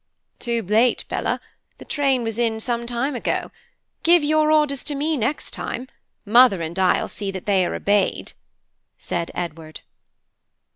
[0.39, 1.39] "Too late, Bella,
[1.77, 3.51] the train was in some time ago.
[4.01, 5.87] Give your orders to me next time.
[6.25, 8.31] Mother and I'll see that they are obeyed,"
[8.97, 9.81] said Edward.